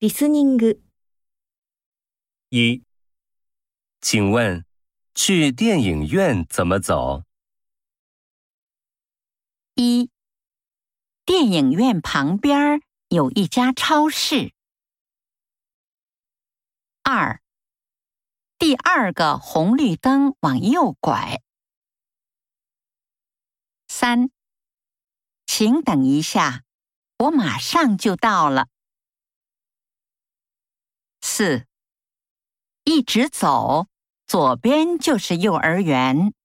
[0.00, 0.80] リスニング、
[2.50, 2.82] 一，
[4.00, 4.64] 请问
[5.14, 7.24] 去电影院怎么走？
[9.74, 10.10] 一，
[11.24, 14.52] 电影院旁边儿有一家超市。
[17.02, 17.40] 二，
[18.58, 21.42] 第二个红绿灯往右拐。
[23.88, 24.30] 三，
[25.46, 26.64] 请等一下，
[27.18, 28.68] 我马上就到了。
[31.41, 31.65] 四，
[32.83, 33.87] 一直走，
[34.27, 36.35] 左边就是幼儿园。